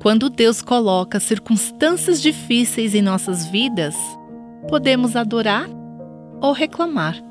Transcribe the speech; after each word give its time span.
Quando 0.00 0.30
Deus 0.30 0.62
coloca 0.62 1.20
circunstâncias 1.20 2.22
difíceis 2.22 2.94
em 2.94 3.02
nossas 3.02 3.46
vidas, 3.46 3.94
podemos 4.66 5.14
adorar 5.14 5.68
ou 6.40 6.52
reclamar. 6.52 7.22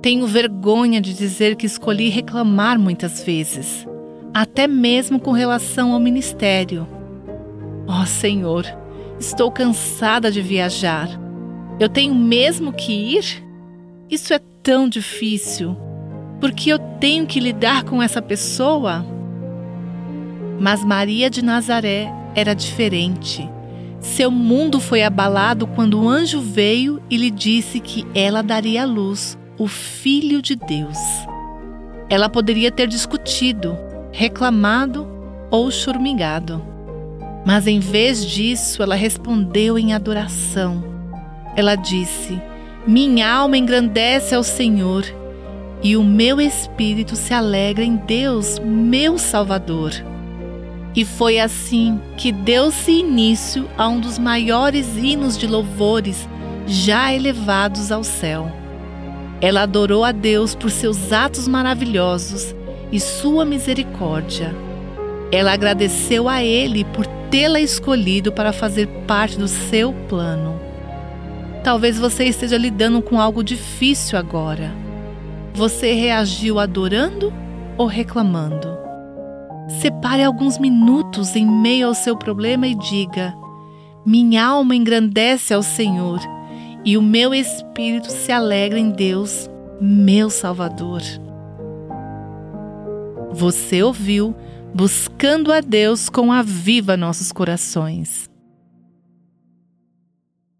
Tenho 0.00 0.24
vergonha 0.24 1.00
de 1.00 1.12
dizer 1.12 1.56
que 1.56 1.66
escolhi 1.66 2.10
reclamar 2.10 2.78
muitas 2.78 3.24
vezes, 3.24 3.84
até 4.32 4.68
mesmo 4.68 5.18
com 5.18 5.32
relação 5.32 5.92
ao 5.92 5.98
ministério. 5.98 6.86
Ó 7.88 8.02
oh, 8.02 8.06
Senhor, 8.06 8.64
estou 9.18 9.50
cansada 9.50 10.30
de 10.30 10.40
viajar. 10.40 11.08
Eu 11.80 11.88
tenho 11.88 12.14
mesmo 12.14 12.72
que 12.72 12.92
ir? 12.92 13.44
Isso 14.08 14.32
é 14.32 14.38
tão 14.62 14.88
difícil. 14.88 15.76
Porque 16.40 16.72
eu 16.72 16.78
tenho 17.00 17.26
que 17.26 17.40
lidar 17.40 17.82
com 17.82 18.00
essa 18.00 18.22
pessoa? 18.22 19.04
Mas 20.58 20.84
Maria 20.84 21.28
de 21.28 21.42
Nazaré 21.42 22.12
era 22.34 22.54
diferente. 22.54 23.48
Seu 24.00 24.30
mundo 24.30 24.80
foi 24.80 25.02
abalado 25.02 25.66
quando 25.66 26.00
o 26.00 26.08
anjo 26.08 26.40
veio 26.40 27.02
e 27.08 27.16
lhe 27.16 27.30
disse 27.30 27.80
que 27.80 28.06
ela 28.14 28.42
daria 28.42 28.82
à 28.82 28.84
luz 28.84 29.38
o 29.58 29.66
Filho 29.66 30.42
de 30.42 30.54
Deus. 30.56 30.98
Ela 32.08 32.28
poderia 32.28 32.70
ter 32.70 32.86
discutido, 32.86 33.76
reclamado 34.12 35.08
ou 35.50 35.70
churmigado. 35.70 36.62
Mas 37.46 37.66
em 37.66 37.80
vez 37.80 38.26
disso, 38.26 38.82
ela 38.82 38.94
respondeu 38.94 39.78
em 39.78 39.94
adoração. 39.94 40.84
Ela 41.56 41.74
disse: 41.74 42.40
Minha 42.86 43.30
alma 43.32 43.56
engrandece 43.56 44.34
ao 44.34 44.42
Senhor, 44.42 45.04
e 45.82 45.96
o 45.96 46.04
meu 46.04 46.40
espírito 46.40 47.16
se 47.16 47.32
alegra 47.32 47.84
em 47.84 47.96
Deus, 47.96 48.58
meu 48.58 49.18
Salvador 49.18 49.92
e 50.94 51.04
foi 51.04 51.40
assim 51.40 52.00
que 52.16 52.30
deu-se 52.30 52.90
início 52.90 53.68
a 53.76 53.88
um 53.88 53.98
dos 53.98 54.18
maiores 54.18 54.96
hinos 54.96 55.36
de 55.36 55.46
louvores 55.46 56.28
já 56.66 57.12
elevados 57.12 57.90
ao 57.90 58.04
céu. 58.04 58.50
Ela 59.40 59.62
adorou 59.62 60.04
a 60.04 60.12
Deus 60.12 60.54
por 60.54 60.70
seus 60.70 61.12
atos 61.12 61.48
maravilhosos 61.48 62.54
e 62.92 63.00
sua 63.00 63.44
misericórdia. 63.44 64.54
Ela 65.32 65.52
agradeceu 65.52 66.28
a 66.28 66.42
Ele 66.42 66.84
por 66.84 67.06
tê-la 67.28 67.60
escolhido 67.60 68.30
para 68.30 68.52
fazer 68.52 68.86
parte 69.06 69.36
do 69.36 69.48
seu 69.48 69.92
plano. 70.08 70.60
Talvez 71.64 71.98
você 71.98 72.24
esteja 72.24 72.56
lidando 72.56 73.02
com 73.02 73.20
algo 73.20 73.42
difícil 73.42 74.18
agora. 74.18 74.72
Você 75.52 75.92
reagiu 75.92 76.58
adorando 76.58 77.32
ou 77.76 77.86
reclamando? 77.86 78.73
Separe 79.68 80.22
alguns 80.22 80.58
minutos 80.58 81.34
em 81.34 81.46
meio 81.46 81.88
ao 81.88 81.94
seu 81.94 82.16
problema 82.16 82.66
e 82.66 82.74
diga: 82.74 83.34
Minha 84.04 84.44
alma 84.44 84.74
engrandece 84.74 85.54
ao 85.54 85.62
Senhor 85.62 86.20
e 86.84 86.98
o 86.98 87.02
meu 87.02 87.32
espírito 87.34 88.10
se 88.10 88.30
alegra 88.30 88.78
em 88.78 88.90
Deus, 88.90 89.48
meu 89.80 90.28
Salvador. 90.28 91.00
Você 93.32 93.82
ouviu 93.82 94.34
Buscando 94.74 95.52
a 95.52 95.60
Deus 95.60 96.08
com 96.08 96.32
a 96.32 96.42
Viva 96.42 96.96
Nossos 96.96 97.30
Corações. 97.30 98.28